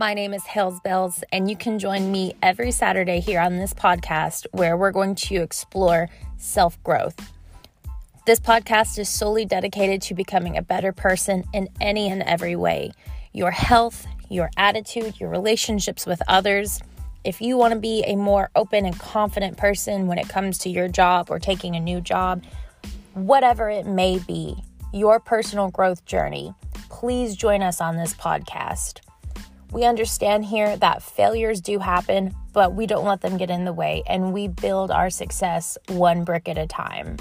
[0.00, 3.74] My name is Hales Bells, and you can join me every Saturday here on this
[3.74, 6.08] podcast where we're going to explore
[6.38, 7.30] self growth.
[8.24, 12.92] This podcast is solely dedicated to becoming a better person in any and every way
[13.34, 16.80] your health, your attitude, your relationships with others.
[17.22, 20.70] If you want to be a more open and confident person when it comes to
[20.70, 22.42] your job or taking a new job,
[23.12, 24.56] whatever it may be,
[24.94, 26.54] your personal growth journey,
[26.88, 29.00] please join us on this podcast.
[29.72, 33.72] We understand here that failures do happen, but we don't let them get in the
[33.72, 37.16] way and we build our success one brick at a time.